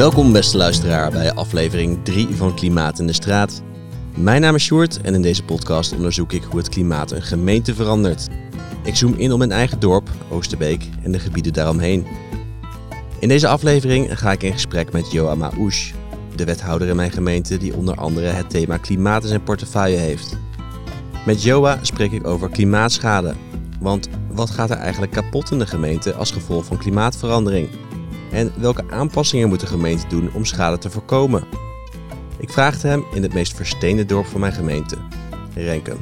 [0.00, 3.62] Welkom beste luisteraar bij aflevering 3 van Klimaat in de Straat.
[4.16, 7.74] Mijn naam is Sjoerd en in deze podcast onderzoek ik hoe het klimaat een gemeente
[7.74, 8.28] verandert.
[8.84, 12.06] Ik zoom in op mijn eigen dorp, Oosterbeek, en de gebieden daaromheen.
[13.18, 15.92] In deze aflevering ga ik in gesprek met Joa Oesch,
[16.36, 20.36] de wethouder in mijn gemeente die onder andere het thema klimaat in zijn portefeuille heeft.
[21.26, 23.34] Met Joa spreek ik over klimaatschade.
[23.80, 27.68] Want wat gaat er eigenlijk kapot in de gemeente als gevolg van klimaatverandering?
[28.30, 31.44] En welke aanpassingen moet de gemeente doen om schade te voorkomen?
[32.38, 34.96] Ik vraagde hem in het meest versteende dorp van mijn gemeente,
[35.54, 35.98] Renkum.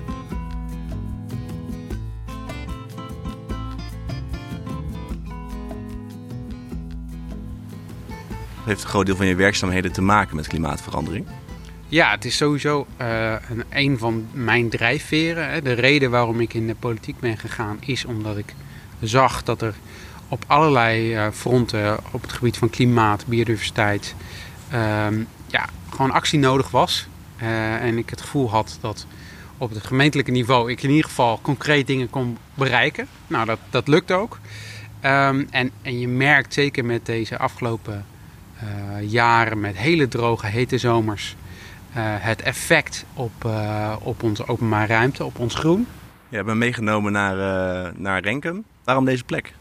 [8.64, 11.26] Heeft een groot deel van je werkzaamheden te maken met klimaatverandering?
[11.88, 15.50] Ja, het is sowieso uh, een, een van mijn drijfveren.
[15.50, 15.62] Hè.
[15.62, 18.54] De reden waarom ik in de politiek ben gegaan is omdat ik
[19.00, 19.74] zag dat er
[20.28, 24.14] op allerlei uh, fronten op het gebied van klimaat, biodiversiteit,
[24.72, 27.06] um, ja, gewoon actie nodig was.
[27.42, 29.06] Uh, en ik het gevoel had dat
[29.58, 33.08] op het gemeentelijke niveau ik in ieder geval concreet dingen kon bereiken.
[33.26, 34.38] Nou, dat, dat lukt ook.
[35.04, 38.04] Um, en, en je merkt zeker met deze afgelopen
[39.00, 41.36] jaren met hele droge, hete zomers
[42.00, 43.50] het effect op,
[44.02, 45.86] op onze openbare ruimte, op ons groen.
[46.28, 47.36] Je bent meegenomen naar,
[47.96, 48.64] naar Renkum.
[48.84, 49.52] Waarom deze plek?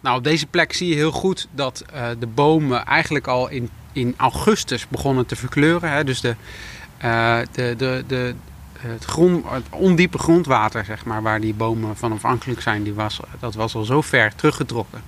[0.00, 1.84] Nou, op deze plek zie je heel goed dat
[2.18, 5.92] de bomen eigenlijk al in, in augustus begonnen te verkleuren.
[5.92, 6.04] Hè.
[6.04, 6.34] Dus de,
[7.52, 8.34] de, de, de,
[8.78, 13.20] het, grond, het ondiepe grondwater, zeg maar, waar die bomen van afhankelijk zijn, die was,
[13.40, 15.02] dat was al zo ver teruggetrokken.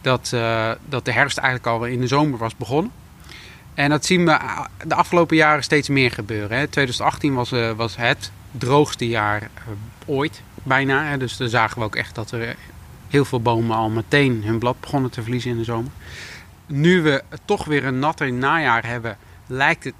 [0.00, 0.36] Dat,
[0.88, 2.92] dat de herfst eigenlijk al in de zomer was begonnen.
[3.74, 4.38] En dat zien we
[4.86, 6.58] de afgelopen jaren steeds meer gebeuren.
[6.58, 6.66] Hè.
[6.66, 9.50] 2018 was, was het droogste jaar
[10.06, 11.04] ooit, bijna.
[11.04, 11.16] Hè.
[11.16, 12.56] Dus dan zagen we ook echt dat er
[13.10, 15.90] heel veel bomen al meteen hun blad begonnen te verliezen in de zomer.
[16.66, 19.16] Nu we toch weer een natter najaar hebben,
[19.46, 19.94] lijkt het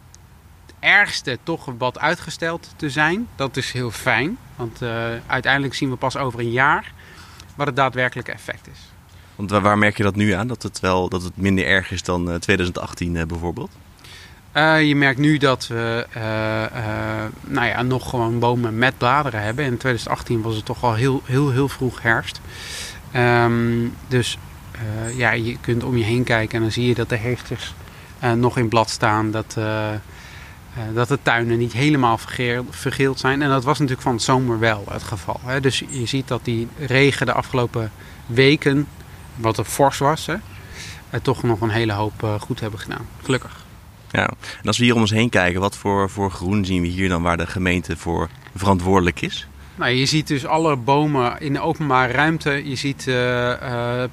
[0.81, 3.29] ergste toch wat uitgesteld te zijn.
[3.37, 4.91] Dat is heel fijn, want uh,
[5.27, 6.93] uiteindelijk zien we pas over een jaar
[7.55, 8.79] wat het daadwerkelijke effect is.
[9.37, 10.47] Want waar merk je dat nu aan?
[10.47, 13.71] Dat het, wel, dat het minder erg is dan 2018 uh, bijvoorbeeld?
[14.57, 16.07] Uh, je merkt nu dat we
[17.47, 19.65] nou ja, nog gewoon bomen met bladeren hebben.
[19.65, 22.41] In 2018 was het toch al heel, heel, heel vroeg herfst.
[23.17, 24.39] Um, dus
[25.17, 27.75] ja, je kunt om je heen kijken en dan zie je dat de heesters
[28.37, 29.31] nog in blad staan.
[29.31, 29.57] Dat,
[30.95, 32.19] dat de tuinen niet helemaal
[32.71, 33.43] vergeeld zijn.
[33.43, 35.41] En dat was natuurlijk van het zomer wel het geval.
[35.45, 35.61] Hè?
[35.61, 37.93] Dus je ziet dat die regen de afgelopen
[38.27, 38.87] weken
[39.37, 40.37] wat er fors was, hè,
[41.21, 43.07] toch nog een hele hoop goed hebben gedaan.
[43.23, 43.65] Gelukkig.
[44.11, 46.89] Ja, en als we hier om ons heen kijken, wat voor, voor groen zien we
[46.89, 49.49] hier dan waar de gemeente voor verantwoordelijk is?
[49.81, 52.69] Nou, je ziet dus alle bomen in de openbare ruimte.
[52.69, 53.53] Je ziet uh,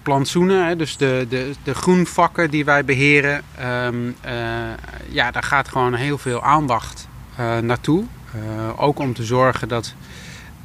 [0.01, 3.43] plantsoenen, hè, dus de, de, de groenvakken die wij beheren.
[3.85, 4.31] Um, uh,
[5.09, 7.07] ja, daar gaat gewoon heel veel aandacht
[7.61, 8.03] naartoe.
[8.75, 9.93] ook om te zorgen dat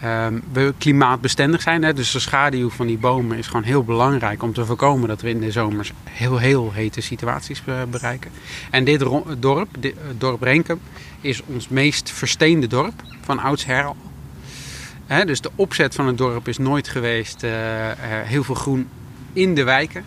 [0.04, 1.84] um, we klimaatbestendig zijn.
[1.84, 1.92] Hè?
[1.92, 5.28] Dus de schaduw van die bomen is gewoon heel belangrijk om te voorkomen dat we
[5.28, 8.30] in de zomers heel, heel hete situaties bereiken.
[8.70, 9.04] En dit
[9.38, 10.80] dorp, dit dorp Renkum,
[11.20, 13.92] is ons meest versteende dorp van oudsher.
[15.20, 17.50] Dus de opzet van het dorp is nooit geweest uh,
[18.06, 18.88] heel veel groen
[19.32, 20.04] in de wijken.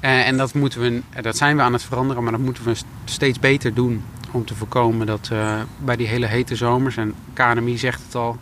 [0.00, 2.74] Uh, en dat, moeten we, dat zijn we aan het veranderen, maar dat moeten we
[3.04, 5.30] steeds beter doen om te voorkomen dat
[5.78, 8.38] bij die hele hete zomers, en KNMI zegt het al,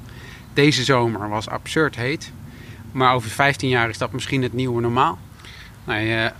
[0.52, 2.32] deze zomer was absurd heet.
[2.92, 5.18] Maar over 15 jaar is dat misschien het nieuwe normaal.
[5.84, 6.32] Nou, je,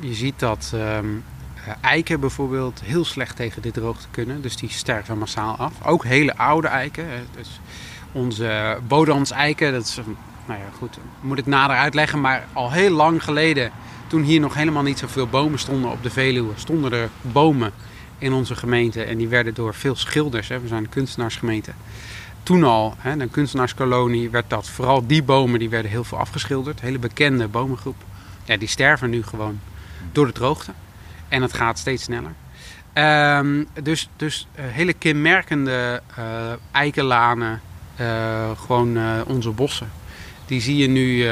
[0.00, 1.24] je ziet dat um,
[1.80, 4.42] eiken bijvoorbeeld heel slecht tegen dit droogte kunnen.
[4.42, 5.72] Dus die sterven massaal af.
[5.84, 7.06] Ook hele oude eiken.
[7.36, 7.60] Dus
[8.16, 9.96] onze bodans-eiken, dat is,
[10.46, 12.20] nou ja, goed, moet ik nader uitleggen.
[12.20, 13.70] Maar al heel lang geleden,
[14.06, 17.72] toen hier nog helemaal niet zoveel bomen stonden op de Veluwe, stonden er bomen
[18.18, 19.02] in onze gemeente.
[19.02, 21.72] En die werden door veel schilders, hè, we zijn een kunstenaarsgemeente,
[22.42, 24.68] toen al, hè, een kunstenaarskolonie, werd dat.
[24.68, 26.80] Vooral die bomen die werden heel veel afgeschilderd.
[26.80, 27.96] Hele bekende bomengroep.
[28.44, 29.60] Ja, die sterven nu gewoon
[30.12, 30.72] door de droogte.
[31.28, 32.32] En het gaat steeds sneller.
[33.38, 36.24] Um, dus dus uh, hele kenmerkende uh,
[36.70, 37.60] eikenlanen,
[38.66, 39.90] gewoon onze bossen.
[40.46, 41.28] Die zie je nu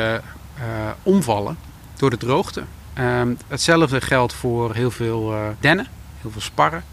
[1.03, 1.57] omvallen
[1.97, 2.65] door de droogte.
[2.99, 5.87] Um, hetzelfde geldt voor heel veel dennen,
[6.21, 6.85] heel veel sparren.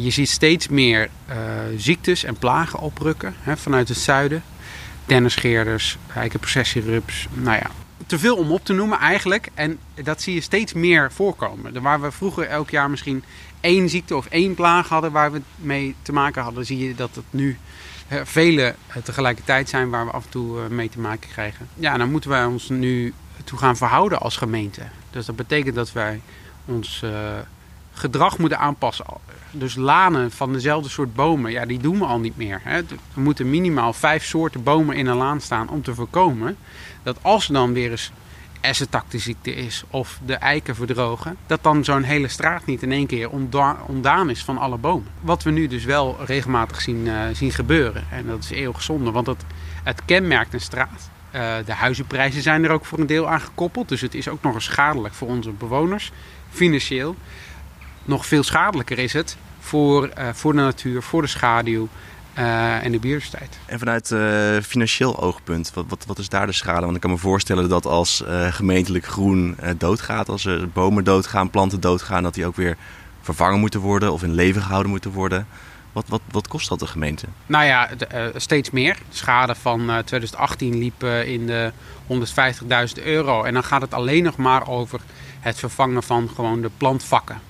[0.00, 1.08] Je ziet steeds meer
[1.76, 4.42] ziektes en plagen oprukken hè, vanuit het zuiden.
[5.06, 7.70] Dennerscheerders, eikenprocessierups, nou ja,
[8.06, 9.48] te veel om op te noemen eigenlijk.
[9.54, 11.82] En dat zie je steeds meer voorkomen.
[11.82, 13.24] Waar we vroeger elk jaar misschien
[13.60, 17.14] één ziekte of één plaag hadden waar we mee te maken hadden, zie je dat
[17.14, 17.58] het nu
[18.24, 21.68] vele tegelijkertijd zijn waar we af en toe mee te maken krijgen.
[21.74, 23.14] Ja, dan moeten wij ons nu
[23.44, 24.82] toe gaan verhouden als gemeente.
[25.10, 26.20] Dus dat betekent dat wij
[26.64, 27.04] ons
[27.92, 29.04] gedrag moeten aanpassen.
[29.50, 32.60] Dus lanen van dezelfde soort bomen, ja, die doen we al niet meer.
[32.62, 32.76] Hè.
[32.76, 32.84] Er
[33.14, 36.56] moeten minimaal vijf soorten bomen in een laan staan om te voorkomen
[37.02, 38.12] dat als dan weer eens
[38.64, 43.30] essentakteziekte is of de eiken verdrogen, dat dan zo'n hele straat niet in één keer
[43.86, 45.08] ontdaan is van alle bomen.
[45.20, 48.04] Wat we nu dus wel regelmatig zien, uh, zien gebeuren.
[48.10, 51.10] En dat is eeuwig zonde, want het, kenmerkt een straat.
[51.34, 53.88] Uh, de huizenprijzen zijn er ook voor een deel aan gekoppeld.
[53.88, 56.12] Dus het is ook nog eens schadelijk voor onze bewoners,
[56.50, 57.16] financieel.
[58.04, 61.88] Nog veel schadelijker is het voor, uh, voor de natuur, voor de schaduw,
[62.34, 63.58] en de biodiversiteit.
[63.66, 66.80] En vanuit uh, financieel oogpunt, wat, wat, wat, is daar de schade?
[66.80, 71.50] Want ik kan me voorstellen dat als uh, gemeentelijk groen doodgaat, als er bomen doodgaan,
[71.50, 72.76] planten doodgaan, dat die ook weer
[73.20, 75.46] vervangen moeten worden of in leven gehouden moeten worden.
[75.92, 77.26] Wat, wat, wat kost dat de gemeente?
[77.46, 78.94] Nou ja, de, steeds meer.
[78.94, 81.72] De schade van 2018 liep in de
[82.98, 83.42] 150.000 euro.
[83.42, 85.00] En dan gaat het alleen nog maar over
[85.40, 87.40] het vervangen van gewoon de plantvakken.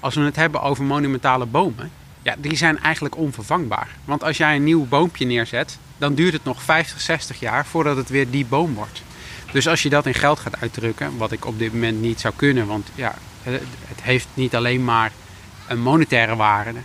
[0.00, 1.90] Als we het hebben over monumentale bomen,
[2.24, 3.88] ja, die zijn eigenlijk onvervangbaar.
[4.04, 7.96] Want als jij een nieuw boompje neerzet, dan duurt het nog 50, 60 jaar voordat
[7.96, 9.02] het weer die boom wordt.
[9.52, 12.34] Dus als je dat in geld gaat uitdrukken, wat ik op dit moment niet zou
[12.36, 13.14] kunnen, want ja,
[13.88, 15.12] het heeft niet alleen maar
[15.68, 16.78] een monetaire waarde,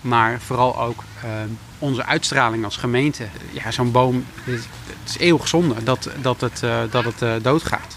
[0.00, 1.30] maar vooral ook uh,
[1.78, 3.26] onze uitstraling als gemeente.
[3.52, 4.68] Ja, zo'n boom, het
[5.08, 7.96] is eeuwig zonde dat, dat het, uh, dat het uh, doodgaat.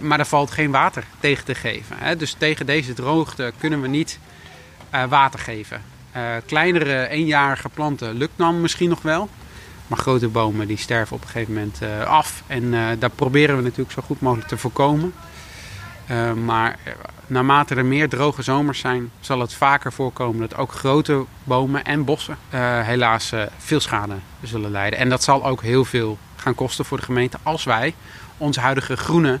[0.00, 1.96] maar er valt geen water tegen te geven.
[1.98, 2.16] Hè?
[2.16, 4.18] Dus tegen deze droogte kunnen we niet
[5.08, 5.93] water geven.
[6.16, 9.28] Uh, kleinere eenjarige planten lukt dan misschien nog wel.
[9.86, 12.42] Maar grote bomen die sterven op een gegeven moment uh, af.
[12.46, 15.14] En uh, daar proberen we natuurlijk zo goed mogelijk te voorkomen.
[16.44, 16.78] maar
[17.26, 22.04] naarmate er meer droge zomers zijn, zal het vaker voorkomen dat ook grote bomen en
[22.04, 22.38] bossen
[22.84, 24.98] helaas veel schade zullen leiden.
[24.98, 27.94] En dat zal ook heel veel gaan kosten voor de gemeente als wij
[28.36, 29.38] onze huidige groene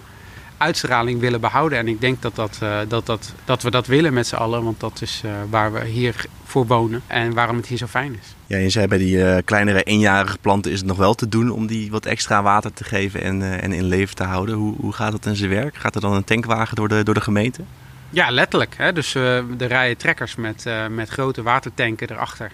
[0.56, 1.78] uitstraling willen behouden.
[1.78, 4.64] En ik denk dat, dat, uh, dat, dat, dat we dat willen met z'n allen,
[4.64, 8.18] want dat is uh, waar we hier voor wonen en waarom het hier zo fijn
[8.22, 8.34] is.
[8.46, 11.50] Ja, je zei bij die uh, kleinere eenjarige planten is het nog wel te doen
[11.50, 14.54] om die wat extra water te geven en, en in leven te houden.
[14.54, 15.76] Hoe, hoe gaat dat in zijn werk?
[15.76, 17.62] Gaat er dan een tankwagen door de, door de gemeente?
[18.10, 18.74] Ja, letterlijk.
[18.76, 18.92] Hè?
[18.92, 22.52] Dus er rijden trekkers met, met grote watertanken erachter.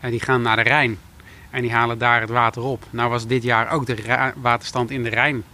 [0.00, 0.98] En die gaan naar de Rijn
[1.50, 2.84] en die halen daar het water op.
[2.90, 5.44] Nou was dit jaar ook de waterstand in de Rijn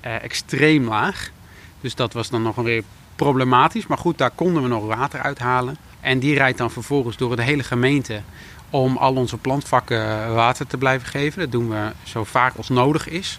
[0.00, 1.30] extreem laag.
[1.80, 2.82] Dus dat was dan nog weer
[3.16, 3.86] problematisch.
[3.86, 5.76] Maar goed, daar konden we nog water uithalen.
[6.00, 8.20] En die rijdt dan vervolgens door de hele gemeente
[8.70, 11.40] om al onze plantvakken water te blijven geven.
[11.40, 13.38] Dat doen we zo vaak als nodig is.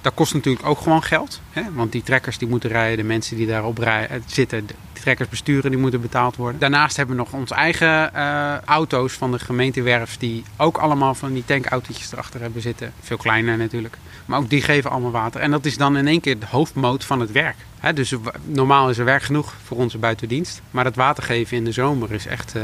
[0.00, 1.40] Dat kost natuurlijk ook gewoon geld.
[1.50, 1.62] Hè?
[1.72, 5.70] Want die trekkers die moeten rijden, de mensen die daarop rijden, zitten, de trekkers besturen,
[5.70, 6.60] die moeten betaald worden.
[6.60, 11.32] Daarnaast hebben we nog onze eigen uh, auto's van de gemeentewerf, die ook allemaal van
[11.32, 12.92] die tankautootjes erachter hebben zitten.
[13.00, 13.98] Veel kleiner natuurlijk.
[14.26, 15.40] Maar ook die geven allemaal water.
[15.40, 17.56] En dat is dan in één keer de hoofdmoot van het werk.
[17.78, 18.14] He, dus
[18.44, 20.62] normaal is er werk genoeg voor onze buitendienst.
[20.70, 22.56] Maar het water geven in de zomer is echt.
[22.56, 22.62] Uh,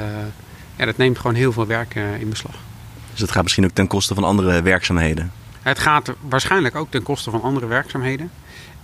[0.77, 2.55] ja, dat neemt gewoon heel veel werk uh, in beslag.
[3.11, 5.33] Dus dat gaat misschien ook ten koste van andere werkzaamheden?
[5.63, 8.31] Het gaat waarschijnlijk ook ten koste van andere werkzaamheden.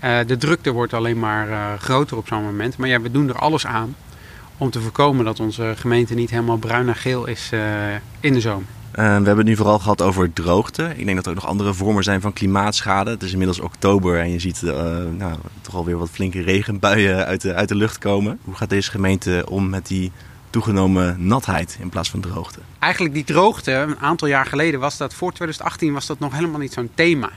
[0.05, 2.77] Uh, de drukte wordt alleen maar groter op zo'n moment.
[2.77, 3.95] Maar ja, we doen er alles aan
[4.59, 7.51] om te voorkomen dat onze gemeente niet helemaal bruin en geel is
[8.21, 8.67] in de zomer.
[8.99, 10.93] Uh, we hebben het nu vooral gehad over droogte.
[10.97, 13.11] Ik denk dat er ook nog andere vormen zijn van klimaatschade.
[13.11, 14.73] Het is inmiddels oktober en je ziet uh,
[15.17, 18.39] nou, toch alweer wat flinke regenbuien uit de, uit de lucht komen.
[18.45, 20.13] Hoe gaat deze gemeente om met die
[20.51, 22.59] toegenomen natheid in plaats van droogte?
[22.79, 26.61] Eigenlijk die droogte, een aantal jaar geleden was dat, voor 2018 was dat nog helemaal
[26.61, 27.31] niet zo'n thema.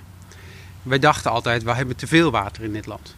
[0.84, 3.16] Wij dachten altijd, we hebben te veel water in dit land.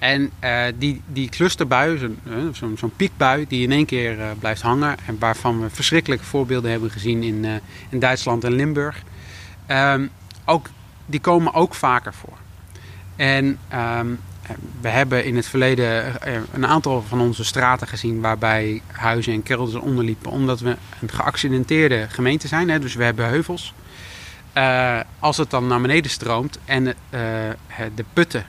[0.00, 2.16] En uh, die, die clusterbui,
[2.52, 4.96] zo'n zo piekbui die in één keer uh, blijft hangen...
[5.06, 7.52] en waarvan we verschrikkelijke voorbeelden hebben gezien in, uh,
[7.88, 9.02] in Duitsland en Limburg...
[9.68, 10.10] Um,
[10.44, 10.68] ook,
[11.06, 12.36] die komen ook vaker voor.
[13.16, 14.20] En um,
[14.80, 16.14] we hebben in het verleden
[16.52, 18.20] een aantal van onze straten gezien...
[18.20, 20.30] waarbij huizen en kelders onderliepen...
[20.30, 22.70] omdat we een geaccidenteerde gemeente zijn.
[22.70, 23.74] Hè, dus we hebben heuvels.
[25.18, 26.94] als het dan naar beneden stroomt en
[27.94, 28.46] de putten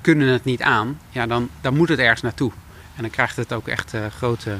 [0.00, 2.52] kunnen het niet aan, ja, dan, dan moet het ergens naartoe.
[2.96, 4.56] En dan krijgt het ook echt uh, grote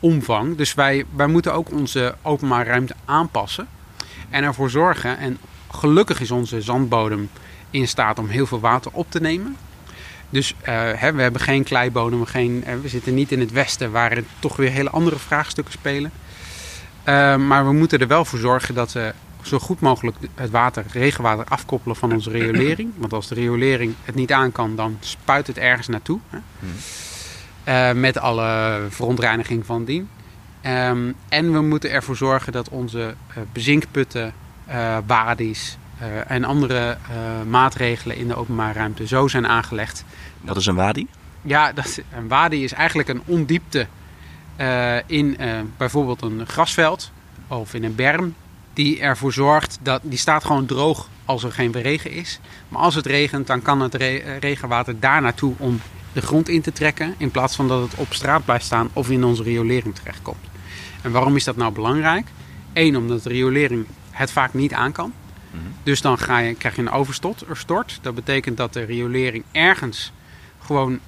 [0.00, 0.56] omvang.
[0.56, 3.68] Dus wij, wij moeten ook onze openbare ruimte aanpassen
[4.30, 5.18] en ervoor zorgen.
[5.18, 5.38] En
[5.70, 7.30] gelukkig is onze zandbodem
[7.70, 9.56] in staat om heel veel water op te nemen.
[10.30, 14.12] Dus uh, hè, we hebben geen kleibodem, geen, we zitten niet in het westen waar
[14.12, 16.10] er toch weer hele andere vraagstukken spelen.
[17.46, 21.44] maar we moeten er wel voor zorgen dat we zo goed mogelijk het water, regenwater
[21.44, 22.92] afkoppelen van onze riolering.
[22.96, 26.18] Want als de riolering het niet aan kan, dan spuit het ergens naartoe.
[26.28, 26.38] Hè?
[26.58, 26.68] Hmm.
[27.68, 30.08] Uh, met alle verontreiniging van dien.
[30.66, 34.32] Um, en we moeten ervoor zorgen dat onze uh, bezinkputten,
[34.68, 35.78] uh, badies
[36.26, 36.96] en andere
[37.48, 40.04] maatregelen in de openbare ruimte zo zijn aangelegd.
[40.40, 41.06] Wat is een wadi?
[41.42, 43.86] Ja, dat, een wadi is eigenlijk een ondiepte
[44.58, 45.36] eh, in
[45.76, 47.10] bijvoorbeeld een grasveld
[47.48, 48.34] of in een berm,
[48.78, 52.40] die ervoor zorgt dat die staat gewoon droog als er geen regen is.
[52.68, 55.80] Maar als het regent, dan kan het re regenwater daar naartoe om
[56.12, 59.10] de grond in te trekken, in plaats van dat het op straat blijft staan of
[59.10, 60.44] in onze riolering terechtkomt.
[61.02, 62.26] En waarom is dat nou belangrijk?
[62.72, 65.12] Eén, omdat de riolering het vaak niet aan kan.
[65.50, 65.62] Mhm.
[65.82, 67.98] Dus dan ga je, krijg je een overstort.
[68.02, 70.12] Dat betekent dat de riolering ergens
[70.64, 70.98] gewoon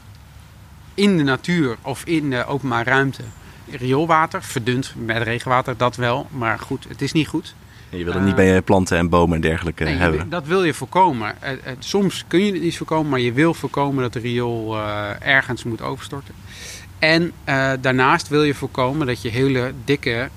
[0.95, 3.23] in de natuur of in de openbare ruimte
[3.71, 6.29] rioolwater verdund met regenwater, dat wel.
[6.31, 7.55] Maar goed, het is niet goed.
[7.91, 10.31] Je wil het niet bij planten en bomen en dergelijke nee, hebben.
[10.31, 11.35] Dat wil je voorkomen.
[11.79, 14.79] Soms kun je het niet voorkomen, maar je wil voorkomen dat de riool
[15.21, 16.35] ergens moet overstorten.
[16.99, 17.33] En
[17.81, 20.29] daarnaast wil je voorkomen dat je hele dikke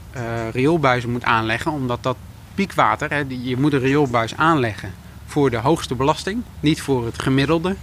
[0.51, 2.17] rioolbuizen moet aanleggen, omdat dat
[2.55, 4.93] piekwater, hè, je moet een rioolbuis aanleggen
[5.25, 7.75] voor de hoogste belasting, niet voor het gemiddelde.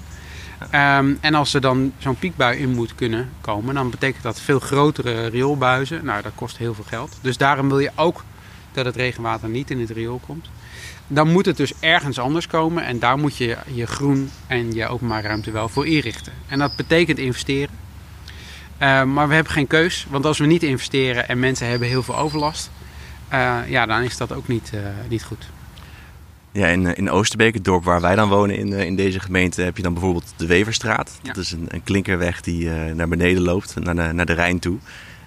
[0.74, 4.58] Um, en als er dan zo'n piekbui in moet kunnen komen, dan betekent dat veel
[4.58, 6.04] grotere rioolbuizen.
[6.04, 7.18] Nou, dat kost heel veel geld.
[7.20, 8.24] Dus daarom wil je ook
[8.72, 10.46] dat het regenwater niet in het riool komt.
[11.06, 14.88] Dan moet het dus ergens anders komen en daar moet je je groen en je
[14.88, 16.32] openbare ruimte wel voor inrichten.
[16.48, 17.74] En dat betekent investeren.
[18.82, 22.02] Uh, maar we hebben geen keus, want als we niet investeren en mensen hebben heel
[22.02, 22.70] veel overlast,
[23.32, 25.48] uh, ja, dan is dat ook niet, uh, niet goed.
[26.52, 29.76] Ja, in, in Oosterbeek, het dorp waar wij dan wonen in, in deze gemeente, heb
[29.76, 31.18] je dan bijvoorbeeld de Weverstraat.
[31.22, 34.78] Dat is een, een klinkerweg die naar beneden loopt, naar de, naar de Rijn toe.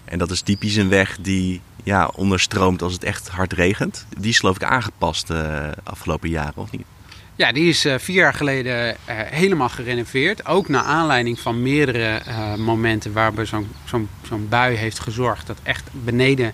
[0.05, 4.05] En dat is typisch een weg die ja, onderstroomt als het echt hard regent.
[4.17, 6.85] Die is geloof ik aangepast de afgelopen jaren, of niet?
[7.35, 10.45] Ja, die is uh, vier jaar geleden uh, helemaal gerenoveerd.
[10.45, 12.21] Ook naar aanleiding van meerdere
[12.57, 16.53] momenten waarbij zo'n zo'n zo'n bui heeft gezorgd dat echt beneden.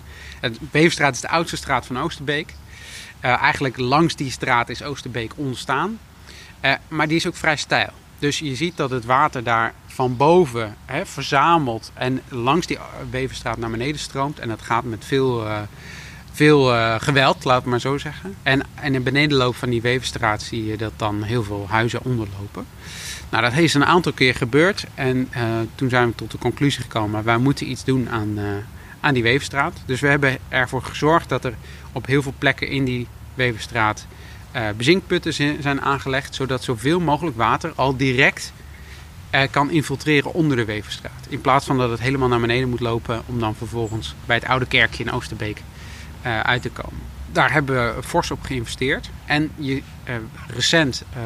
[0.60, 2.54] Beverstraat is de oudste straat van Oosterbeek.
[3.20, 5.98] eigenlijk langs die straat is Oosterbeek ontstaan.
[6.88, 7.92] maar die is ook vrij steil.
[8.20, 12.78] Dus je ziet dat het water daar van boven hè, verzamelt en langs die
[13.10, 14.38] Beverstraat naar beneden stroomt.
[14.38, 15.46] En dat gaat met veel
[16.32, 18.34] veel uh, geweld, laat het maar zo zeggen.
[18.42, 22.66] En, en in benedenloop van die Wevenstraat zie je dat dan heel veel huizen onderlopen.
[23.30, 24.86] Nou, dat is een aantal keer gebeurd.
[24.94, 25.42] En uh,
[25.74, 28.38] toen zijn we tot de conclusie gekomen, wij moeten iets doen aan,
[29.00, 29.76] aan die Wevenstraat.
[29.86, 31.54] Dus we hebben ervoor gezorgd dat er
[31.92, 34.06] op heel veel plekken in die Wevenstraat
[34.76, 36.34] bezinkputten zijn aangelegd.
[36.34, 38.52] Zodat zoveel mogelijk water al direct
[39.50, 41.26] kan infiltreren onder de Wevenstraat.
[41.28, 44.44] In plaats van dat het helemaal naar beneden moet lopen om dan vervolgens bij het
[44.44, 45.62] oude kerkje in Oosterbeek
[46.26, 47.00] uh, uit te komen.
[47.32, 49.10] Daar hebben we fors op geïnvesteerd.
[49.24, 50.14] En je, uh,
[50.46, 51.22] recent, uh,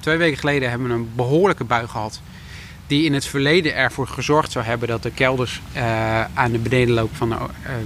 [0.00, 2.20] twee weken geleden, hebben we een behoorlijke bui gehad.
[2.86, 5.60] Die in het verleden ervoor gezorgd zou hebben dat de kelders
[6.34, 7.36] aan de benedenloop van de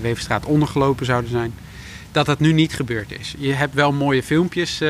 [0.00, 1.54] Weverstraat ondergelopen zouden zijn.
[2.14, 3.35] Dat dat nu niet gebeurd is.
[3.38, 4.83] Je hebt wel mooie filmpjes,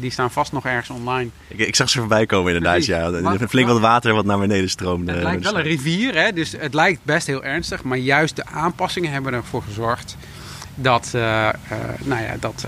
[0.00, 1.30] die staan vast nog ergens online.
[1.48, 3.38] Ik, ik zag ze voorbij komen inderdaad, ja.
[3.48, 5.12] Flink wat water wat naar beneden stroomde.
[5.12, 6.32] Het lijkt wel een rivier, hè?
[6.32, 7.82] dus het lijkt best heel ernstig.
[7.82, 10.16] Maar juist de aanpassingen hebben ervoor gezorgd
[10.74, 11.48] dat, uh,
[12.02, 12.66] nou ja, dat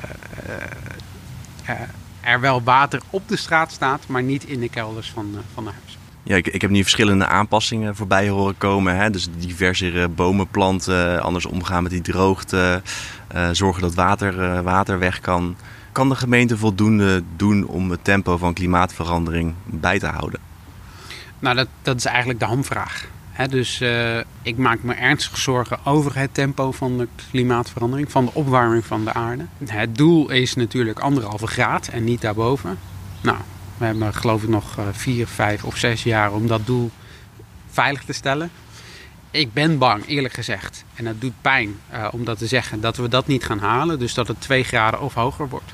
[2.20, 5.70] er wel water op de straat staat, maar niet in de kelders van, van de
[5.70, 6.03] huizen.
[6.26, 8.96] Ja, ik, heb nu verschillende aanpassingen voorbij horen komen.
[8.96, 9.10] Hè?
[9.10, 12.82] Dus diversere bomen planten, anders omgaan met die droogte,
[13.52, 15.56] zorgen dat water, water weg kan.
[15.92, 20.40] Kan de gemeente voldoende doen om het tempo van klimaatverandering bij te houden?
[21.38, 23.06] Nou, dat, dat is eigenlijk de hamvraag
[23.50, 28.30] dus uh, ik maak me ernstig zorgen over het tempo van de klimaatverandering, van de
[28.34, 29.46] opwarming van de aarde.
[29.64, 32.78] Het doel is natuurlijk anderhalve graad en niet daarboven.
[33.20, 33.38] Nou,
[33.76, 36.90] we hebben geloof ik nog uh, vier, vijf of zes jaar om dat doel
[37.70, 38.50] veilig te stellen.
[39.30, 42.96] Ik ben bang, eerlijk gezegd, en het doet pijn uh, om dat te zeggen, dat
[42.96, 43.98] we dat niet gaan halen.
[43.98, 45.72] Dus dat het twee graden of hoger wordt.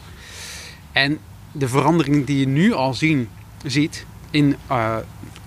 [0.92, 1.18] En
[1.52, 3.28] de verandering die je nu al zien,
[3.64, 4.56] ziet in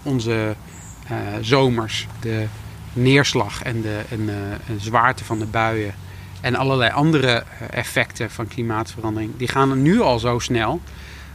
[0.03, 0.55] onze
[1.11, 2.47] uh, zomers, de
[2.93, 4.29] neerslag en de en,
[4.79, 5.93] zwaarte van de buien
[6.41, 10.81] en allerlei andere eh, effecten van klimaatverandering, die gaan nu al zo snel.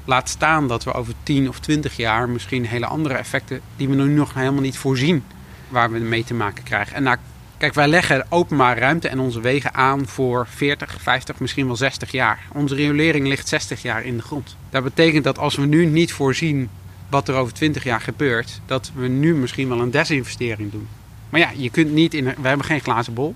[0.09, 3.95] Laat staan dat we over 10 of 20 jaar misschien hele andere effecten die we
[3.95, 5.25] nu nog helemaal niet voorzien,
[5.69, 6.95] waar we mee te maken krijgen.
[6.97, 7.17] En nou,
[7.59, 12.11] kijk, wij leggen openbare ruimte en onze wegen aan voor 40, 50, misschien wel 60
[12.11, 12.39] jaar.
[12.53, 14.57] Onze riolering ligt 60 jaar in de grond.
[14.71, 16.71] Dat betekent dat als we nu niet voorzien
[17.09, 20.89] wat er over 20 jaar gebeurt, dat we nu misschien wel een desinvestering doen.
[21.31, 22.25] Maar ja, je kunt niet in.
[22.25, 23.35] We hebben geen glazen bol.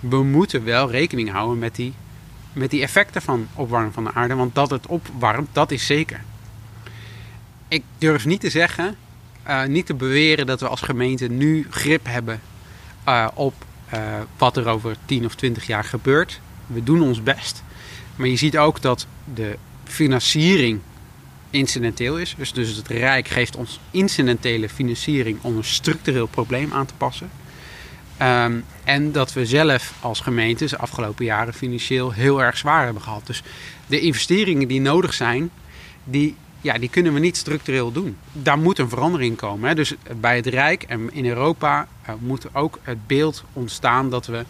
[0.00, 1.94] We moeten wel rekening houden met die,
[2.56, 4.34] met die effecten van opwarming van de aarde.
[4.34, 6.20] Want dat het opwarmt, dat is zeker.
[7.68, 8.96] Ik durf niet te zeggen,
[9.48, 12.40] uh, niet te beweren dat we als gemeente nu grip hebben
[13.08, 13.54] uh, op
[13.94, 14.00] uh,
[14.36, 16.40] wat er over 10 of 20 jaar gebeurt.
[16.66, 17.62] We doen ons best.
[18.16, 20.80] Maar je ziet ook dat de financiering
[21.50, 22.34] incidenteel is.
[22.38, 27.30] Dus, dus het Rijk geeft ons incidentele financiering om een structureel probleem aan te passen.
[28.16, 33.02] Ehm, en dat we zelf als gemeentes de afgelopen jaren financieel heel erg zwaar hebben
[33.02, 33.26] gehad.
[33.26, 33.42] Dus
[33.86, 35.50] de investeringen die nodig zijn,
[36.04, 38.16] die, ja, die kunnen we niet structureel doen.
[38.32, 39.68] Daar moet een verandering komen.
[39.68, 39.74] Hè.
[39.74, 44.44] Dus bij het Rijk en in Europa uh, moet ook het beeld ontstaan dat we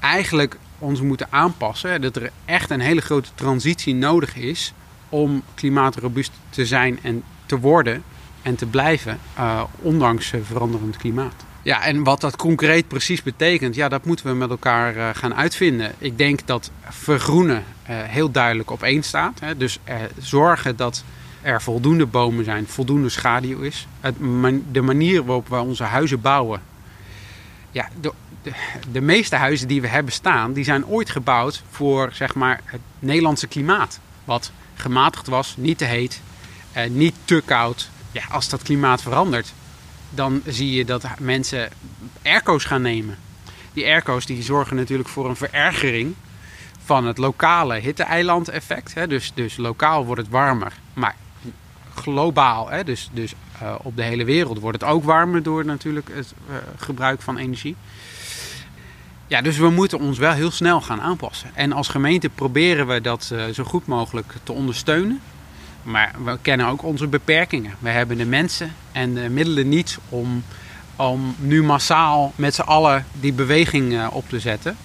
[0.00, 2.00] eigenlijk ons moeten aanpassen.
[2.00, 4.72] Dat er echt een hele grote transitie nodig is
[5.08, 8.02] om klimaatrobuust te zijn en te worden
[8.42, 11.45] en te blijven, uh, ondanks veranderend klimaat.
[11.66, 15.34] Ja, en wat dat concreet precies betekent, ja, dat moeten we met elkaar uh, gaan
[15.34, 15.92] uitvinden.
[15.98, 19.40] Ik denk dat vergroenen uh, heel duidelijk op één staat.
[19.40, 19.56] Hè.
[19.56, 19.78] Dus
[20.18, 21.04] zorgen dat
[21.42, 23.86] er voldoende bomen zijn, voldoende schaduw is.
[24.00, 24.14] Het,
[24.72, 26.60] de manier waarop we onze huizen bouwen.
[27.70, 28.12] Ja, de,
[28.92, 32.80] de, meeste huizen die we hebben staan, die zijn ooit gebouwd voor zeg maar, het
[32.98, 34.00] Nederlandse klimaat.
[34.24, 36.20] Wat gematigd was, niet te heet,
[36.72, 37.90] eh, niet te koud.
[38.12, 39.52] Ja, als dat klimaat verandert,
[40.16, 41.70] dan zie je dat mensen
[42.22, 43.18] airco's gaan nemen.
[43.72, 46.14] Die airco's die zorgen natuurlijk voor een verergering
[46.84, 49.08] van het lokale hitte-eiland-effect.
[49.08, 51.16] Dus, dus lokaal wordt het warmer, maar
[51.94, 56.08] globaal, hè, dus, dus uh, op de hele wereld, wordt het ook warmer door natuurlijk
[56.12, 57.76] het uh, gebruik van energie.
[59.26, 61.50] Ja, dus we moeten ons wel heel snel gaan aanpassen.
[61.54, 65.20] En als gemeente proberen we dat uh, zo goed mogelijk te ondersteunen.
[65.86, 67.74] Maar we kennen ook onze beperkingen.
[67.78, 70.44] We hebben de mensen en de middelen niet om,
[70.96, 74.76] om nu massaal met z'n allen die beweging uh, op te zetten.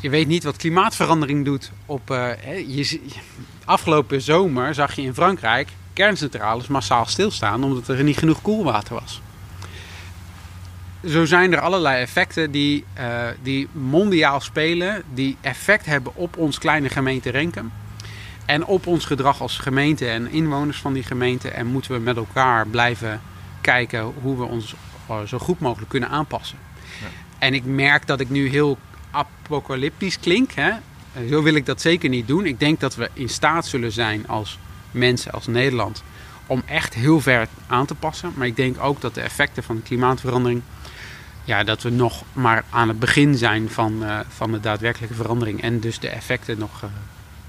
[0.00, 1.70] Je weet niet wat klimaatverandering doet.
[1.86, 2.30] Op, uh,
[2.76, 3.00] je,
[3.64, 9.20] afgelopen zomer zag je in Frankrijk kerncentrales massaal stilstaan omdat er niet genoeg koelwater was.
[11.06, 16.58] Zo zijn er allerlei effecten die, uh, die mondiaal spelen, die effect hebben op ons
[16.58, 17.72] kleine gemeente Renkum.
[18.46, 21.48] En op ons gedrag als gemeente en inwoners van die gemeente.
[21.48, 23.20] En moeten we met elkaar blijven
[23.60, 24.74] kijken hoe we ons
[25.26, 26.58] zo goed mogelijk kunnen aanpassen.
[27.00, 27.06] Ja.
[27.38, 28.78] En ik merk dat ik nu heel
[29.10, 30.52] apocalyptisch klink.
[30.52, 30.70] Hè?
[31.28, 32.46] Zo wil ik dat zeker niet doen.
[32.46, 34.58] Ik denk dat we in staat zullen zijn als
[34.90, 36.02] mensen, als Nederland,
[36.46, 38.32] om echt heel ver aan te passen.
[38.36, 40.62] Maar ik denk ook dat de effecten van de klimaatverandering,
[41.44, 45.62] ja, dat we nog maar aan het begin zijn van, uh, van de daadwerkelijke verandering.
[45.62, 46.90] En dus de effecten nog uh,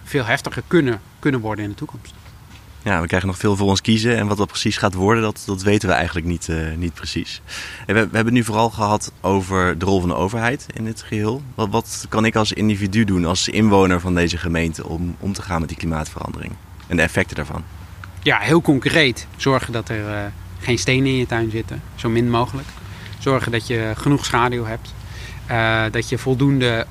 [0.06, 2.13] veel heftiger kunnen, kunnen worden in de toekomst.
[2.86, 4.18] Ja, we krijgen nog veel voor ons kiezen.
[4.18, 7.41] En wat dat precies gaat worden, dat, dat weten we eigenlijk niet, uh, niet precies.
[7.86, 11.02] We, we, hebben het nu vooral gehad over de rol van de overheid in dit
[11.02, 11.41] geheel.
[11.56, 15.41] Wat, wat kan ik als individu doen, als inwoner van deze gemeente, om om te
[15.41, 16.54] gaan met die klimaatverandering?
[16.88, 17.63] En de effecten daarvan?
[18.22, 19.28] Ja, heel concreet.
[19.36, 20.20] Zorgen dat er uh,
[20.60, 22.68] geen stenen in je tuin zitten, zo min mogelijk.
[23.20, 24.94] Zorgen dat je genoeg schaduw hebt.
[25.52, 26.86] Uh, dat je voldoende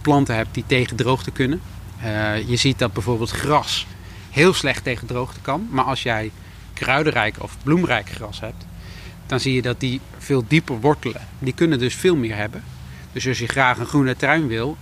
[0.00, 1.60] planten hebt die tegen droogte kunnen.
[2.04, 3.86] Uh, je ziet dat bijvoorbeeld gras
[4.30, 5.68] heel slecht tegen droogte kan.
[5.70, 6.30] Maar als jij
[6.72, 8.66] kruidenrijk of bloemrijk gras hebt,
[9.26, 11.20] dan zie je dat die veel dieper wortelen.
[11.38, 12.62] Die kunnen dus veel meer hebben.
[13.12, 14.76] Dus als je graag een groene tuin wil,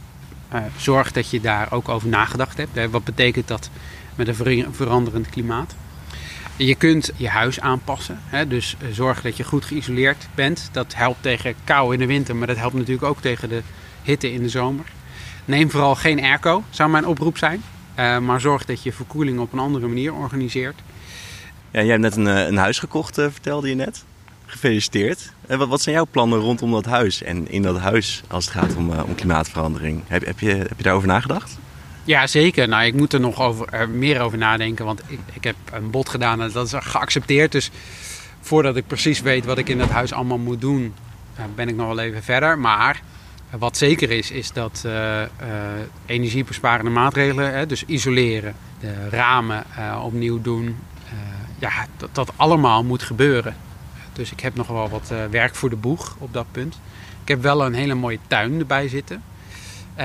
[0.55, 2.75] uh, zorg dat je daar ook over nagedacht hebt.
[2.75, 2.91] Hè.
[2.91, 3.71] Wat betekent dat
[4.15, 5.75] met een veranderend klimaat?
[6.57, 8.19] Je kunt je huis aanpassen.
[8.25, 8.47] Hè.
[8.47, 10.69] Dus zorg dat je goed geïsoleerd bent.
[10.73, 13.63] Dat helpt tegen kou in de winter, maar dat helpt natuurlijk ook tegen de
[14.03, 14.85] hitte in de zomer.
[15.47, 17.63] Neem vooral geen airco, zou mijn oproep zijn.
[17.99, 20.81] Uh, maar zorg dat je verkoeling op een andere manier organiseert.
[21.71, 24.05] Ja, jij hebt net een, een huis gekocht, uh, vertelde je net.
[24.47, 25.33] Gefeliciteerd.
[25.47, 28.55] En wat, wat, zijn jouw plannen rondom dat huis en in dat huis als het
[28.55, 30.03] gaat om, uh, om klimaatverandering?
[30.07, 31.59] Heb, heb, je, heb je daarover nagedacht?
[32.05, 32.69] Ja, zeker.
[32.69, 35.91] Nou, ik moet er nog over, er meer over nadenken, want ik, ik heb een
[35.91, 37.53] bod gedaan en dat is geaccepteerd.
[37.53, 37.71] Dus
[38.41, 40.95] voordat ik precies weet wat ik in dat huis allemaal moet doen,
[41.55, 42.59] ben ik nog wel even verder.
[42.59, 43.01] Maar
[43.59, 45.27] wat zeker is, is dat uh, uh,
[46.07, 50.77] energiebesparende maatregelen, hè, dus isoleren, de ramen uh, opnieuw doen,
[51.59, 53.57] ja, dat dat allemaal moet gebeuren.
[54.13, 56.79] Dus ik heb nog wel wat werk voor de boeg op dat punt.
[57.23, 59.23] Ik heb wel een hele mooie tuin erbij zitten.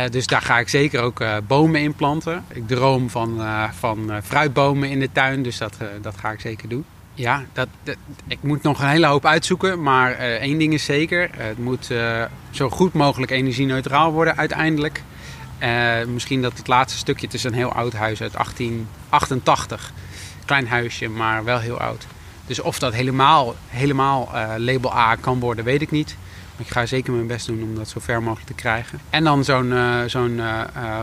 [0.10, 2.44] dus daar ga ik zeker ook bomen in planten.
[2.48, 3.42] Ik droom van,
[3.80, 6.86] van fruitbomen in de tuin, dus dat, dat ga ik zeker doen.
[7.14, 7.68] Ja, dat,
[8.28, 9.82] ik moet nog een hele hoop uitzoeken.
[9.82, 11.30] Maar uh, één ding is zeker.
[11.38, 15.04] het moet uh, zo goed mogelijk energie-neutraal worden uiteindelijk.
[15.64, 19.92] Uh, misschien dat het laatste stukje, het is een heel oud huis uit 1888.
[20.46, 22.06] Klein huisje, maar wel heel oud.
[22.46, 26.16] Dus of dat helemaal, helemaal label A kan worden, weet ik niet.
[26.56, 29.00] Maar ik ga zeker mijn best doen om dat zo ver mogelijk te krijgen.
[29.10, 29.74] En dan zo'n
[30.06, 30.42] zo'n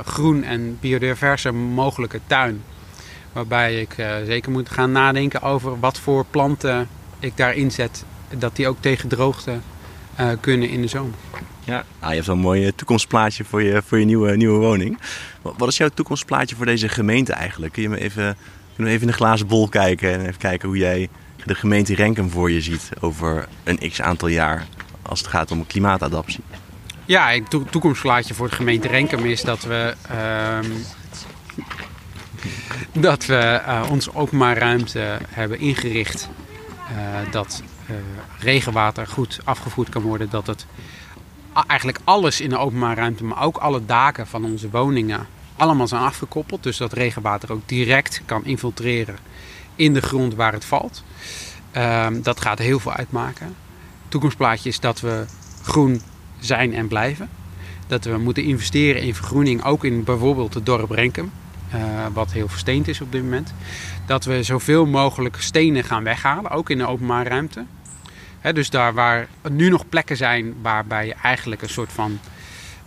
[0.05, 2.63] groen en biodiverse mogelijke tuin.
[3.33, 6.89] Waarbij ik uh, zeker moet gaan nadenken over wat voor planten
[7.19, 8.05] ik daarin zet.
[8.39, 9.59] Dat die ook tegen droogte
[10.21, 11.15] uh, kunnen in de zomer.
[11.65, 14.99] Ja, ah, je hebt wel een mooi toekomstplaatje voor je, voor je nieuwe, nieuwe woning.
[15.43, 17.73] Wat is jouw toekomstplaatje voor deze gemeente eigenlijk?
[17.73, 18.37] Kun je me even,
[18.77, 21.09] kun je even in de glazen bol kijken en even kijken hoe jij
[21.45, 24.67] de gemeente Renkum voor je ziet over een x aantal jaar
[25.03, 26.41] als het gaat om klimaatadaptie?
[27.05, 30.59] Ja, het toekomstplaatje voor de gemeente Renkum is dat we, uh,
[32.93, 36.29] dat we uh, onze openbaar ruimte hebben ingericht.
[36.93, 37.97] Uh, dat uh,
[38.39, 40.31] regenwater goed afgevoerd kan worden.
[40.31, 40.67] Dat het
[41.67, 46.03] eigenlijk alles in de openbare ruimte, maar ook alle daken van onze woningen, allemaal zijn
[46.03, 46.63] afgekoppeld.
[46.63, 49.17] Dus dat regenwater ook direct kan infiltreren
[49.77, 51.03] in de grond waar het valt.
[51.71, 53.55] Ehm, dat gaat heel veel uitmaken.
[54.09, 55.25] Toekomstplaatje is dat we
[55.63, 56.03] groen
[56.39, 57.29] zijn en blijven.
[57.87, 61.33] Dat we moeten investeren in vergroening, ook in bijvoorbeeld het dorp Renkum.
[61.75, 63.55] Uh, wat heel versteend is op dit moment.
[64.07, 67.65] Dat we zoveel mogelijk stenen gaan weghalen, ook in de openbare ruimte.
[68.53, 72.19] dus daar waar nu nog plekken zijn waarbij je eigenlijk een soort van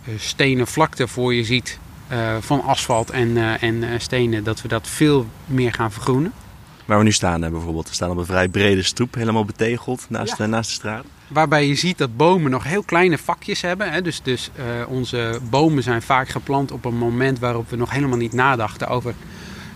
[0.04, 1.78] uh, stenen vlakte voor je ziet
[2.12, 6.32] uh, van asfalt en, en stenen, dat we dat veel meer gaan vergroenen.
[6.84, 7.88] Waar we nu staan bijvoorbeeld.
[7.88, 10.46] We staan op een vrij brede stoep, helemaal betegeld naast, ja.
[10.46, 11.04] naast de straat.
[11.32, 13.92] Waarbij je ziet dat bomen nog heel kleine vakjes hebben.
[13.92, 14.02] Hè.
[14.02, 18.18] Dus, dus uh, onze bomen zijn vaak geplant op een moment waarop we nog helemaal
[18.18, 19.14] niet nadachten over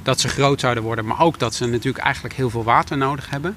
[0.03, 1.07] dat ze groot zouden worden.
[1.07, 3.57] Maar ook dat ze natuurlijk eigenlijk heel veel water nodig hebben.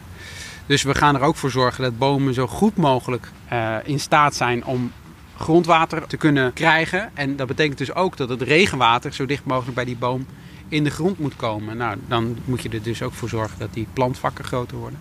[0.65, 4.35] Dus we gaan er ook voor zorgen dat bomen zo goed mogelijk uh, in staat
[4.35, 4.91] zijn om
[5.37, 7.11] grondwater te kunnen krijgen.
[7.13, 10.25] En dat betekent dus ook dat het regenwater zo dicht mogelijk bij die boom
[10.67, 11.77] in de grond moet komen.
[11.77, 14.99] Nou, dan moet je er dus ook voor zorgen dat die plantvakken groter worden.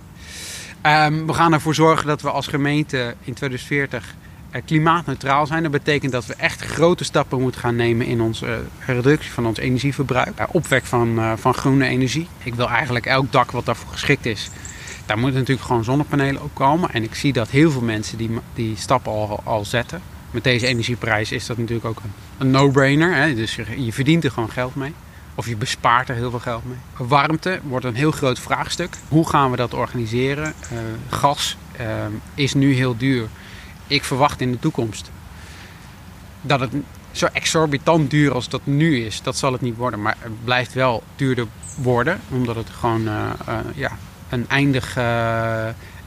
[0.87, 4.15] Um, we gaan ervoor zorgen dat we als gemeente in 2040
[4.53, 5.63] uh, klimaatneutraal zijn.
[5.63, 9.47] Dat betekent dat we echt grote stappen moeten gaan nemen in onze uh, reductie van
[9.47, 10.47] ons energieverbruik.
[10.51, 12.29] Opwek van, van groene energie.
[12.43, 14.51] Ik wil eigenlijk elk dak wat daarvoor geschikt is.
[15.07, 16.91] Daar moeten natuurlijk gewoon zonnepanelen op komen.
[16.91, 20.03] En ik zie dat heel veel mensen die, die stappen al, al zetten.
[20.31, 23.35] Met deze energieprijs is dat natuurlijk ook een, een no-brainer.
[23.35, 24.95] Dus je verdient er gewoon geld mee.
[25.39, 27.09] Of je bespaart er heel veel geld mee.
[27.09, 28.97] Warmte wordt een heel groot vraagstuk.
[29.09, 30.55] Hoe gaan we dat organiseren?
[30.73, 31.87] Uh, gas uh,
[32.35, 33.29] is nu heel duur.
[33.87, 35.11] Ik verwacht in de toekomst
[36.41, 36.73] dat het
[37.11, 39.23] zo exorbitant duur als dat nu is.
[39.23, 40.03] Dat zal het niet worden.
[40.03, 41.47] Maar het blijft wel duurder
[41.77, 42.21] worden.
[42.29, 43.31] Omdat het gewoon uh,
[43.75, 43.91] ja,
[44.29, 44.99] een eindig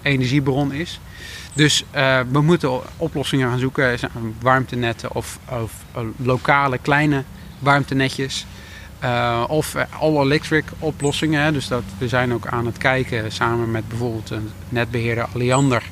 [0.02, 1.00] energiebron is.
[1.54, 1.86] Dus
[2.32, 4.00] we moeten oplossingen gaan zoeken.
[4.42, 5.72] Warmtenetten of, of
[6.18, 7.24] lokale kleine
[7.60, 8.46] warmtenetjes.
[9.04, 11.44] Uh, of all-electric oplossingen.
[11.44, 11.52] Hè.
[11.52, 15.84] Dus dat, we zijn ook aan het kijken samen met bijvoorbeeld een netbeheerder Alliander.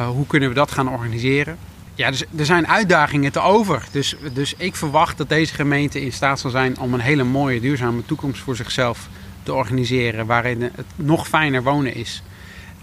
[0.00, 1.58] Uh, hoe kunnen we dat gaan organiseren?
[1.94, 3.86] Ja, dus er zijn uitdagingen te over.
[3.90, 7.60] Dus, dus ik verwacht dat deze gemeente in staat zal zijn om een hele mooie
[7.60, 9.08] duurzame toekomst voor zichzelf
[9.42, 10.26] te organiseren.
[10.26, 12.22] Waarin het nog fijner wonen is.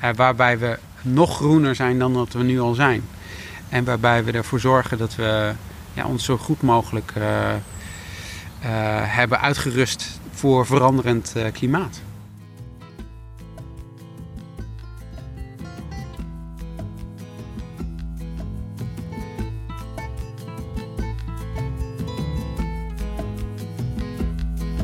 [0.04, 3.04] Uh, waarbij we nog groener zijn dan dat we nu al zijn.
[3.70, 5.54] En waarbij we ervoor zorgen dat we
[5.94, 7.14] ja, ons zo goed mogelijk
[8.70, 12.02] hebben uitgerust voor veranderend uh, klimaat.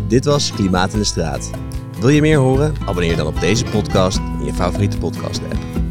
[0.08, 1.50] Dit was Klimaat in de Straat.
[2.00, 2.74] Wil je meer horen?
[2.86, 5.89] Abonneer dan op deze podcast in je favoriete podcast app.